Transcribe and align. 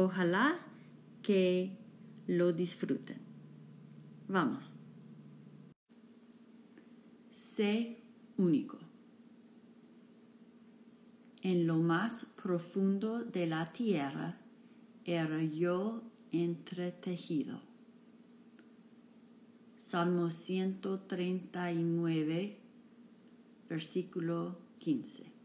Ojalá 0.00 0.60
que 1.22 1.76
lo 2.28 2.52
disfruten. 2.52 3.18
Vamos. 4.28 4.76
Sé 7.32 7.98
único. 8.36 8.78
En 11.42 11.66
lo 11.66 11.78
más 11.78 12.26
profundo 12.40 13.24
de 13.24 13.48
la 13.48 13.72
tierra 13.72 14.38
era 15.04 15.42
yo 15.42 16.04
entretejido. 16.30 17.60
Salmo 19.78 20.30
139, 20.30 22.56
versículo 23.68 24.60
15. 24.78 25.37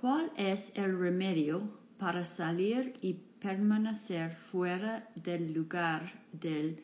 ¿Cuál 0.00 0.32
es 0.34 0.72
el 0.76 0.98
remedio 0.98 1.60
para 1.98 2.24
salir 2.24 2.94
y 3.02 3.12
permanecer 3.12 4.34
fuera 4.34 5.10
del 5.14 5.52
lugar 5.52 6.24
del 6.32 6.82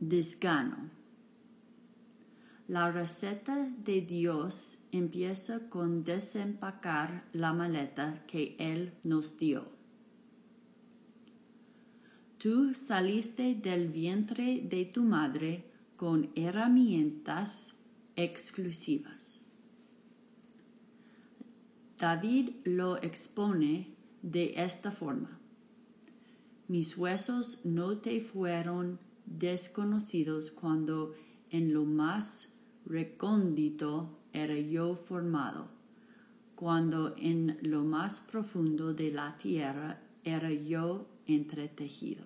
desgano? 0.00 0.88
La 2.68 2.90
receta 2.90 3.68
de 3.84 4.00
Dios 4.00 4.78
empieza 4.92 5.68
con 5.68 6.04
desempacar 6.04 7.26
la 7.34 7.52
maleta 7.52 8.24
que 8.26 8.56
Él 8.58 8.94
nos 9.04 9.36
dio. 9.36 9.68
Tú 12.38 12.72
saliste 12.72 13.54
del 13.54 13.88
vientre 13.88 14.62
de 14.62 14.86
tu 14.86 15.02
madre 15.02 15.70
con 15.96 16.30
herramientas 16.34 17.74
exclusivas. 18.16 19.37
David 21.98 22.50
lo 22.62 22.96
expone 23.02 23.88
de 24.22 24.54
esta 24.56 24.92
forma. 24.92 25.40
Mis 26.68 26.96
huesos 26.96 27.58
no 27.64 27.98
te 27.98 28.20
fueron 28.20 29.00
desconocidos 29.26 30.52
cuando 30.52 31.14
en 31.50 31.74
lo 31.74 31.84
más 31.84 32.52
recóndito 32.86 34.16
era 34.32 34.56
yo 34.56 34.94
formado, 34.94 35.66
cuando 36.54 37.16
en 37.16 37.58
lo 37.62 37.82
más 37.82 38.20
profundo 38.20 38.94
de 38.94 39.10
la 39.10 39.36
tierra 39.36 40.00
era 40.22 40.52
yo 40.52 41.08
entretejido. 41.26 42.22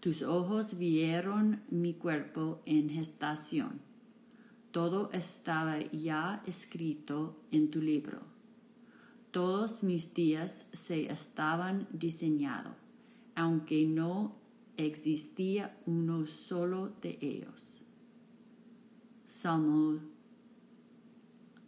Tus 0.00 0.22
ojos 0.22 0.78
vieron 0.78 1.62
mi 1.70 1.94
cuerpo 1.94 2.60
en 2.66 2.90
gestación 2.90 3.93
todo 4.74 5.08
estaba 5.12 5.78
ya 5.92 6.42
escrito 6.48 7.36
en 7.52 7.70
tu 7.70 7.80
libro. 7.80 8.18
Todos 9.30 9.84
mis 9.84 10.12
días 10.12 10.66
se 10.72 11.12
estaban 11.12 11.86
diseñados, 11.92 12.74
aunque 13.36 13.86
no 13.86 14.34
existía 14.76 15.78
uno 15.86 16.26
solo 16.26 16.92
de 17.00 17.18
ellos. 17.20 17.80
Salmo 19.28 20.00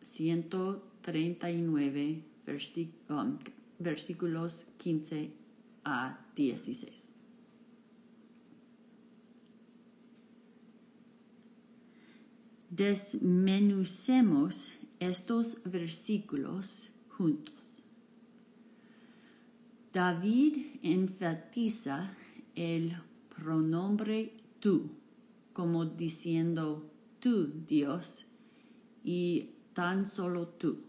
139, 0.01 2.25
um, 3.09 3.39
versículos 3.79 4.67
15 4.79 5.31
a 5.85 6.19
16. 6.35 7.06
Desmenucemos 12.77 14.77
estos 15.01 15.57
versículos 15.65 16.91
juntos. 17.09 17.55
David 19.95 20.77
enfatiza 20.83 22.15
el 22.55 22.99
pronombre 23.35 24.37
tú, 24.61 24.91
como 25.55 25.87
diciendo 25.87 26.91
tú, 27.19 27.51
Dios, 27.67 28.27
y 29.03 29.53
tan 29.73 30.05
solo 30.05 30.49
tú. 30.49 30.81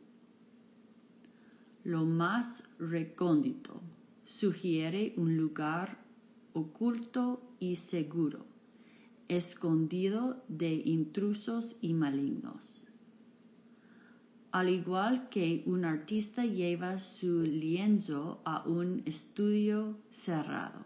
Lo 1.86 2.04
más 2.04 2.66
recóndito 2.80 3.80
sugiere 4.26 5.14
un 5.16 5.38
lugar 5.38 6.04
oculto 6.52 7.42
y 7.62 7.78
seguro 7.78 8.57
escondido 9.28 10.44
de 10.48 10.74
intrusos 10.74 11.78
y 11.82 11.94
malignos. 11.94 12.88
Al 14.52 14.70
igual 14.70 15.30
que 15.30 15.64
un 15.66 15.86
artista 15.86 16.46
lleva 16.46 17.00
su 17.00 17.42
lienzo 17.44 18.42
a 18.46 18.68
un 18.68 19.04
estudio 19.06 19.98
cerrado, 20.10 20.86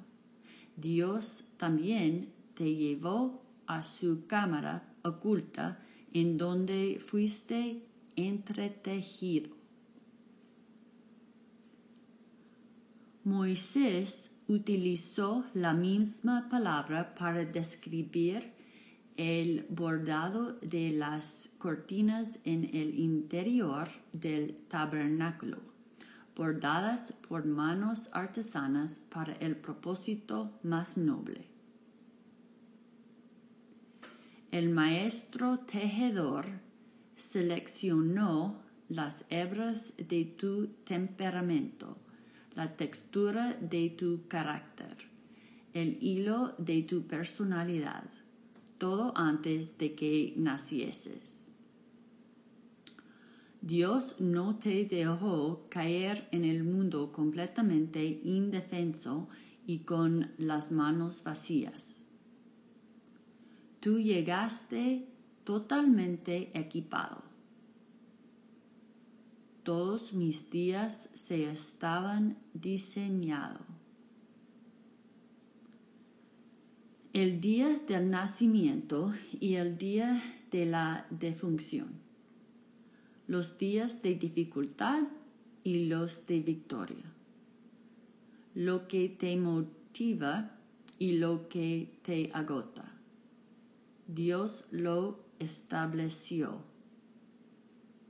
Dios 0.75 1.45
también 1.57 2.33
te 2.55 2.75
llevó 2.75 3.43
a 3.67 3.83
su 3.83 4.25
cámara 4.25 4.93
oculta 5.03 5.79
en 6.13 6.37
donde 6.37 7.01
fuiste 7.05 7.83
entretejido. 8.15 9.51
Moisés 13.23 14.31
utilizó 14.51 15.45
la 15.53 15.73
misma 15.73 16.49
palabra 16.49 17.15
para 17.15 17.45
describir 17.45 18.51
el 19.15 19.65
bordado 19.69 20.53
de 20.53 20.91
las 20.91 21.51
cortinas 21.57 22.39
en 22.43 22.65
el 22.65 22.99
interior 22.99 23.87
del 24.11 24.55
tabernáculo, 24.67 25.59
bordadas 26.35 27.13
por 27.27 27.45
manos 27.45 28.09
artesanas 28.11 28.99
para 29.09 29.33
el 29.33 29.55
propósito 29.55 30.59
más 30.63 30.97
noble. 30.97 31.45
El 34.51 34.69
maestro 34.69 35.59
tejedor 35.59 36.45
seleccionó 37.15 38.61
las 38.89 39.25
hebras 39.29 39.93
de 39.97 40.25
tu 40.25 40.67
temperamento, 40.83 41.95
la 42.55 42.75
textura 42.75 43.57
de 43.59 43.89
tu 43.89 44.27
carácter, 44.27 44.97
el 45.73 45.97
hilo 46.01 46.53
de 46.57 46.81
tu 46.83 47.03
personalidad, 47.07 48.03
todo 48.77 49.13
antes 49.15 49.77
de 49.77 49.95
que 49.95 50.33
nacieses. 50.37 51.51
Dios 53.61 54.19
no 54.19 54.57
te 54.57 54.85
dejó 54.85 55.67
caer 55.69 56.27
en 56.31 56.45
el 56.45 56.63
mundo 56.63 57.11
completamente 57.11 58.03
indefenso 58.23 59.29
y 59.67 59.79
con 59.79 60.31
las 60.37 60.71
manos 60.71 61.23
vacías. 61.23 62.03
Tú 63.79 63.99
llegaste 63.99 65.07
totalmente 65.43 66.51
equipado 66.57 67.30
todos 69.63 70.13
mis 70.13 70.49
días 70.49 71.09
se 71.13 71.49
estaban 71.49 72.37
diseñados. 72.53 73.61
El 77.13 77.41
día 77.41 77.77
del 77.87 78.09
nacimiento 78.09 79.13
y 79.39 79.55
el 79.55 79.77
día 79.77 80.23
de 80.49 80.65
la 80.65 81.05
defunción. 81.09 81.89
Los 83.27 83.57
días 83.57 84.01
de 84.01 84.15
dificultad 84.15 85.03
y 85.63 85.85
los 85.85 86.25
de 86.25 86.39
victoria. 86.39 87.03
Lo 88.55 88.87
que 88.87 89.09
te 89.09 89.35
motiva 89.35 90.57
y 90.97 91.17
lo 91.17 91.49
que 91.49 91.99
te 92.01 92.31
agota. 92.33 92.93
Dios 94.07 94.65
lo 94.71 95.19
estableció 95.39 96.63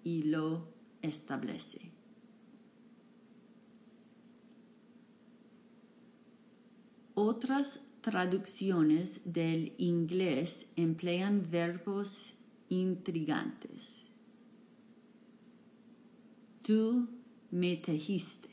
y 0.03 0.23
lo 0.23 0.70
establece. 1.01 1.91
Otras 7.13 7.81
traducciones 8.01 9.21
del 9.25 9.73
inglés 9.77 10.67
emplean 10.75 11.47
verbos 11.51 12.33
intrigantes. 12.69 14.09
Tú 16.63 17.09
me 17.51 17.75
tejiste. 17.75 18.49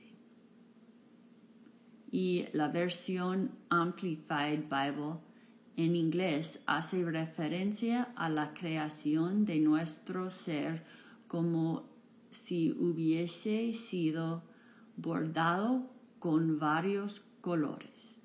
Y 2.11 2.47
la 2.53 2.69
versión 2.69 3.53
Amplified 3.71 4.65
Bible 4.65 5.19
en 5.77 5.95
inglés 5.95 6.61
hace 6.67 7.05
referencia 7.05 8.13
a 8.17 8.29
la 8.29 8.53
creación 8.53 9.45
de 9.45 9.61
nuestro 9.61 10.31
ser 10.31 10.85
como 11.29 11.88
si 12.39 12.73
hubiese 12.73 13.73
sido 13.73 14.43
bordado 14.97 15.91
con 16.19 16.59
varios 16.59 17.23
colores. 17.41 18.21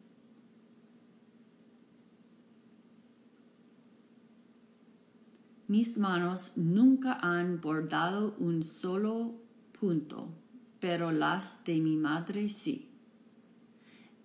Mis 5.67 5.97
manos 5.97 6.51
nunca 6.55 7.19
han 7.21 7.61
bordado 7.61 8.35
un 8.37 8.63
solo 8.63 9.35
punto, 9.79 10.33
pero 10.79 11.11
las 11.11 11.63
de 11.63 11.79
mi 11.79 11.95
madre 11.95 12.49
sí. 12.49 12.89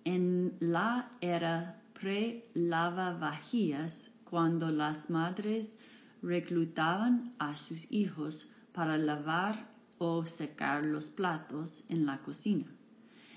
En 0.03 0.57
la 0.59 1.13
era 1.21 1.81
pre-lavavajillas, 1.93 4.11
cuando 4.25 4.71
las 4.71 5.09
madres 5.09 5.77
reclutaban 6.21 7.33
a 7.39 7.55
sus 7.55 7.89
hijos 7.91 8.49
para 8.71 8.97
lavar 8.97 9.68
o 9.99 10.25
secar 10.25 10.83
los 10.83 11.09
platos 11.09 11.83
en 11.89 12.05
la 12.05 12.21
cocina. 12.23 12.65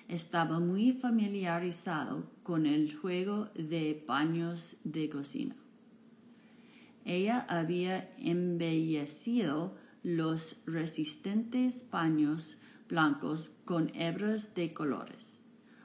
Estaba 0.09 0.59
muy 0.59 0.93
familiarizado 0.93 2.25
con 2.43 2.67
el 2.67 2.97
juego 2.97 3.51
de 3.55 3.95
paños 4.07 4.77
de 4.85 5.11
cocina. 5.11 5.55
Ella 7.05 7.45
había 7.49 8.15
embellecido 8.19 9.77
los 10.03 10.63
resistentes 10.67 11.83
paños 11.83 12.59
blancos 12.89 13.53
con 13.65 13.95
hebras 13.95 14.55
de 14.55 14.73
colores. 14.73 15.41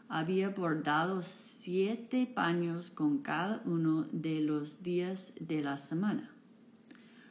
Había 0.09 0.50
bordado 0.50 1.21
siete 1.23 2.27
paños 2.27 2.91
con 2.91 3.19
cada 3.19 3.62
uno 3.65 4.07
de 4.12 4.41
los 4.41 4.83
días 4.83 5.33
de 5.39 5.62
la 5.62 5.77
semana. 5.77 6.31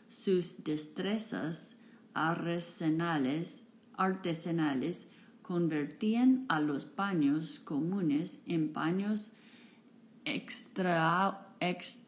Sus 0.08 0.62
destrezas 0.62 1.76
artesanales, 2.16 3.64
artesanales 3.96 5.08
convertían 5.42 6.44
a 6.48 6.60
los 6.60 6.84
paños 6.84 7.60
comunes 7.60 8.42
en 8.46 8.72
paños 8.72 9.30
extra, 10.24 11.48
extra 11.60 12.06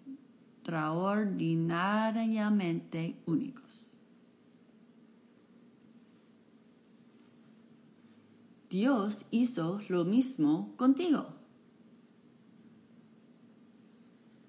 extraordinariamente 0.69 3.16
únicos. 3.25 3.88
Dios 8.69 9.25
hizo 9.31 9.81
lo 9.88 10.05
mismo 10.05 10.75
contigo. 10.76 11.28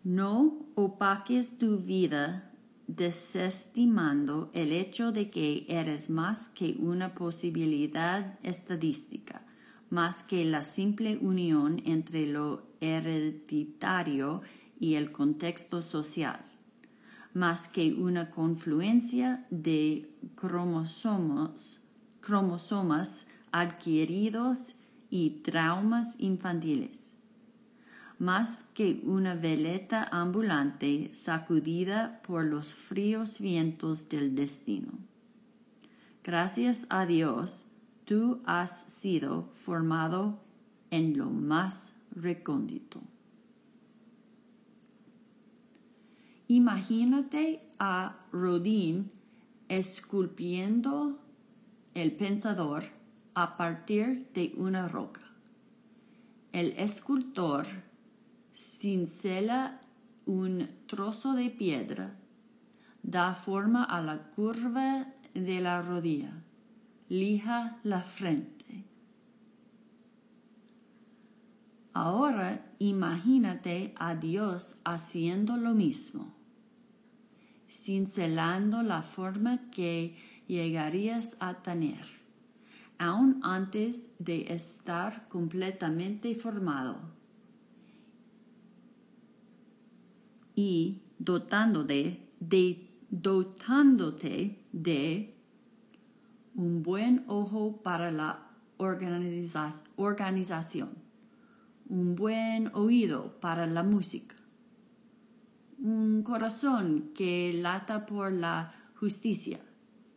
No 0.03 0.65
opaques 0.75 1.57
tu 1.57 1.77
vida 1.77 2.48
desestimando 2.89 4.49
el 4.53 4.71
hecho 4.71 5.11
de 5.11 5.29
que 5.29 5.67
eres 5.69 6.09
más 6.09 6.49
que 6.49 6.75
una 6.79 7.13
posibilidad 7.13 8.39
estadística, 8.41 9.43
más 9.91 10.23
que 10.23 10.43
la 10.43 10.63
simple 10.63 11.19
unión 11.21 11.83
entre 11.85 12.25
lo 12.25 12.63
hereditario 12.81 14.41
y 14.79 14.95
el 14.95 15.11
contexto 15.11 15.83
social, 15.83 16.39
más 17.35 17.67
que 17.67 17.93
una 17.93 18.31
confluencia 18.31 19.45
de 19.51 20.09
cromosomas, 20.35 21.79
adquiridos 23.51 24.75
y 25.11 25.41
traumas 25.41 26.15
infantiles, 26.17 27.08
más 28.19 28.63
que 28.73 29.01
una 29.05 29.33
veleta 29.33 30.07
ambulante 30.11 31.09
sacudida 31.13 32.21
por 32.27 32.43
los 32.43 32.75
fríos 32.75 33.39
vientos 33.39 34.09
del 34.09 34.35
destino. 34.35 34.91
Gracias 36.23 36.85
a 36.89 37.05
Dios, 37.05 37.65
tú 38.03 38.41
has 38.45 38.83
sido 38.91 39.49
formado 39.53 40.39
en 40.91 41.17
lo 41.17 41.29
más 41.29 41.93
recóndito. 42.11 43.01
Imagínate 46.47 47.61
a 47.79 48.17
Rodin 48.31 49.11
esculpiendo 49.69 51.19
el 51.93 52.11
pensador 52.11 52.83
a 53.33 53.55
partir 53.55 54.27
de 54.33 54.53
una 54.57 54.87
roca. 54.87 55.21
El 56.51 56.71
escultor 56.71 57.67
cincela 58.59 59.79
un 60.25 60.67
trozo 60.87 61.33
de 61.33 61.49
piedra, 61.49 62.15
da 63.01 63.33
forma 63.33 63.83
a 63.83 64.01
la 64.01 64.17
curva 64.35 65.07
de 65.33 65.61
la 65.61 65.81
rodilla, 65.81 66.33
lija 67.07 67.79
la 67.83 68.01
frente. 68.01 68.83
Ahora 71.93 72.65
imagínate 72.79 73.93
a 73.97 74.15
Dios 74.15 74.77
haciendo 74.83 75.57
lo 75.57 75.73
mismo 75.73 76.39
cincelando 77.69 78.81
la 78.83 79.01
forma 79.01 79.69
que 79.69 80.15
llegarías 80.47 81.37
a 81.39 81.61
tener, 81.61 82.03
aún 82.97 83.39
antes 83.43 84.09
de 84.17 84.53
estar 84.53 85.27
completamente 85.29 86.33
formado. 86.35 87.18
Y 90.61 91.03
dotándote 91.19 92.27
de, 92.41 92.89
dotándote 93.09 94.65
de 94.73 95.33
un 96.53 96.83
buen 96.83 97.23
ojo 97.27 97.81
para 97.81 98.11
la 98.11 98.49
organización, 98.75 100.89
un 101.87 102.17
buen 102.17 102.71
oído 102.73 103.39
para 103.39 103.67
la 103.67 103.83
música, 103.83 104.35
un 105.77 106.23
corazón 106.23 107.11
que 107.15 107.53
lata 107.53 108.05
por 108.05 108.33
la 108.33 108.73
justicia 108.95 109.61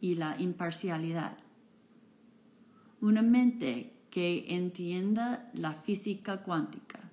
y 0.00 0.16
la 0.16 0.40
imparcialidad, 0.40 1.38
una 3.00 3.22
mente 3.22 3.92
que 4.11 4.56
entienda 4.56 5.52
la 5.54 5.72
física 5.72 6.42
cuántica, 6.42 7.12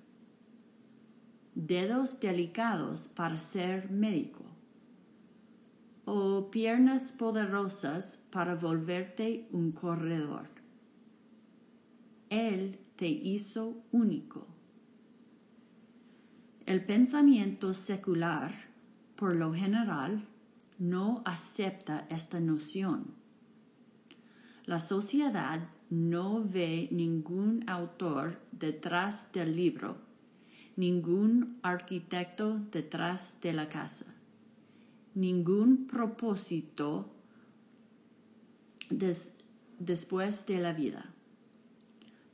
dedos 1.54 2.18
delicados 2.20 3.08
para 3.08 3.38
ser 3.38 3.90
médico, 3.90 4.44
o 6.04 6.50
piernas 6.50 7.12
poderosas 7.12 8.24
para 8.30 8.54
volverte 8.54 9.48
un 9.52 9.72
corredor. 9.72 10.48
Él 12.28 12.78
te 12.96 13.08
hizo 13.08 13.82
único 13.92 14.46
el 16.70 16.84
pensamiento 16.84 17.74
secular, 17.74 18.54
por 19.16 19.34
lo 19.34 19.52
general, 19.52 20.24
no 20.78 21.20
acepta 21.24 22.06
esta 22.10 22.38
noción. 22.38 23.06
La 24.66 24.78
sociedad 24.78 25.68
no 25.88 26.44
ve 26.44 26.88
ningún 26.92 27.68
autor 27.68 28.38
detrás 28.52 29.32
del 29.32 29.56
libro, 29.56 29.96
ningún 30.80 31.58
arquitecto 31.62 32.58
detrás 32.72 33.34
de 33.42 33.52
la 33.52 33.68
casa, 33.68 34.06
ningún 35.14 35.86
propósito 35.86 37.12
después 39.78 40.46
de 40.46 40.58
la 40.58 40.72
vida. 40.72 41.04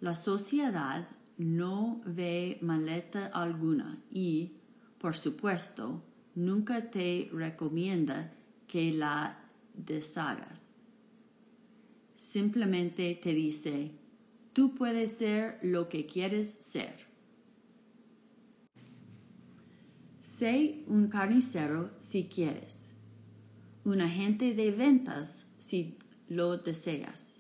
La 0.01 0.15
sociedad 0.15 1.09
no 1.39 2.01
ve 2.07 2.59
maleta 2.63 3.27
alguna 3.27 3.99
y, 4.13 4.53
por 4.99 5.17
supuesto, 5.17 6.05
nunca 6.37 6.89
te 6.91 7.29
recomienda 7.33 8.33
que 8.69 8.93
la 8.93 9.41
deshagas. 9.75 10.73
simplemente 12.15 13.15
te 13.23 13.35
dice, 13.35 13.93
tú 14.53 14.75
puedes 14.75 15.19
ser 15.19 15.59
lo 15.63 15.89
que 15.89 16.07
quieres 16.07 16.49
ser. 16.61 17.06
Sé 20.39 20.85
un 20.87 21.09
carnicero 21.09 21.93
si 21.99 22.25
quieres, 22.25 22.91
un 23.87 24.03
agente 24.03 24.53
de 24.53 24.71
ventas 24.71 25.47
si 25.59 25.97
lo 26.29 26.59
deseas. 26.59 27.37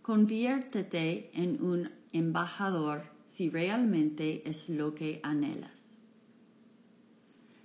Conviértete 0.00 1.30
en 1.34 1.62
un 1.62 1.90
embajador 2.14 3.02
si 3.26 3.50
realmente 3.50 4.48
es 4.48 4.70
lo 4.70 4.94
que 4.94 5.20
anhelas. 5.22 5.90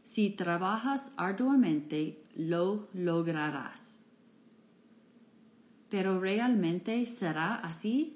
Si 0.03 0.29
trabajas 0.29 1.13
arduamente, 1.15 2.21
lo 2.35 2.89
lograrás. 2.93 4.01
¿Pero 5.89 6.19
realmente 6.19 7.05
será 7.05 7.55
así? 7.55 8.14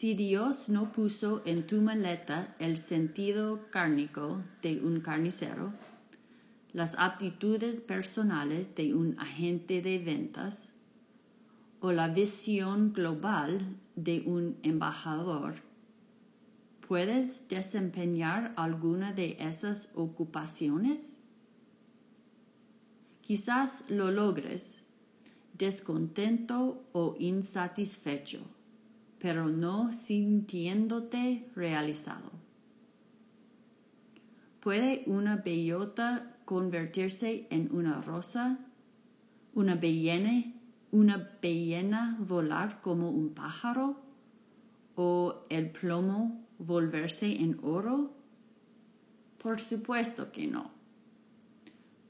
Si 0.00 0.14
Dios 0.14 0.70
no 0.70 0.92
puso 0.92 1.42
en 1.44 1.66
tu 1.66 1.82
maleta 1.82 2.56
el 2.58 2.78
sentido 2.78 3.68
cárnico 3.70 4.42
de 4.62 4.80
un 4.80 5.02
carnicero, 5.02 5.74
las 6.72 6.94
aptitudes 6.98 7.82
personales 7.82 8.74
de 8.74 8.94
un 8.94 9.20
agente 9.20 9.82
de 9.82 9.98
ventas 9.98 10.70
o 11.80 11.92
la 11.92 12.08
visión 12.08 12.94
global 12.94 13.76
de 13.94 14.22
un 14.24 14.56
embajador, 14.62 15.56
¿puedes 16.88 17.46
desempeñar 17.48 18.54
alguna 18.56 19.12
de 19.12 19.36
esas 19.38 19.92
ocupaciones? 19.94 21.14
Quizás 23.20 23.84
lo 23.90 24.10
logres, 24.10 24.78
descontento 25.58 26.88
o 26.92 27.16
insatisfecho, 27.18 28.40
pero 29.20 29.48
no 29.48 29.92
sintiéndote 29.92 31.48
realizado. 31.54 32.30
¿Puede 34.60 35.04
una 35.06 35.36
bellota 35.36 36.36
convertirse 36.44 37.46
en 37.50 37.68
una 37.72 38.00
rosa? 38.00 38.58
¿Una 39.54 39.74
ballena, 39.74 40.44
una 40.90 41.30
ballena 41.42 42.16
volar 42.18 42.80
como 42.80 43.10
un 43.10 43.30
pájaro? 43.34 44.00
¿O 44.96 45.46
el 45.48 45.70
plomo 45.70 46.46
volverse 46.58 47.40
en 47.40 47.58
oro? 47.62 48.12
Por 49.42 49.60
supuesto 49.60 50.32
que 50.32 50.46
no. 50.46 50.70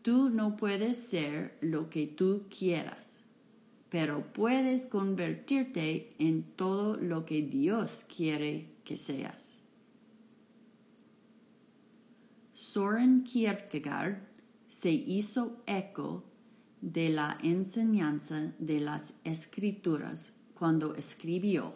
Tú 0.02 0.31
no 0.31 0.57
puedes 0.57 0.97
ser 0.97 1.59
lo 1.61 1.90
que 1.90 2.07
tú 2.07 2.47
quieras, 2.49 3.10
pero 3.90 4.32
puedes 4.32 4.87
convertirte 4.87 6.14
en 6.18 6.42
todo 6.42 6.97
lo 6.97 7.26
que 7.26 7.42
Dios 7.42 8.04
quiere 8.04 8.70
que 8.85 8.97
seas. 8.97 9.59
Soren 12.54 13.25
Kierkegaard 13.25 14.18
se 14.68 14.92
hizo 14.92 15.62
eco 15.66 16.25
de 16.80 17.11
la 17.11 17.37
enseñanza 17.42 18.52
de 18.59 18.80
las 18.80 19.14
escrituras 19.25 20.35
cuando 20.54 20.94
escribió, 20.94 21.75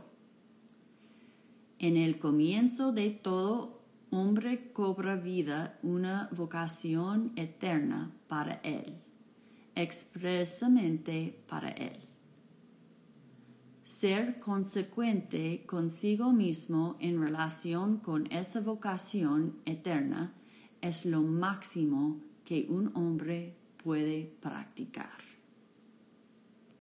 en 1.78 1.96
el 1.96 2.18
comienzo 2.18 2.92
de 2.92 3.10
todo 3.10 3.82
hombre 4.10 4.72
cobra 4.72 5.16
vida 5.16 5.78
una 5.82 6.28
vocación 6.32 7.32
eterna 7.36 8.12
para 8.28 8.54
él, 8.62 9.03
expresamente 9.74 11.42
para 11.48 11.70
él. 11.70 11.98
Ser 13.84 14.40
consecuente 14.40 15.64
consigo 15.66 16.32
mismo 16.32 16.96
en 17.00 17.20
relación 17.20 17.98
con 17.98 18.30
esa 18.32 18.60
vocación 18.60 19.58
eterna 19.66 20.32
es 20.80 21.04
lo 21.04 21.22
máximo 21.22 22.20
que 22.44 22.66
un 22.68 22.96
hombre 22.96 23.56
puede 23.82 24.34
practicar. 24.40 25.33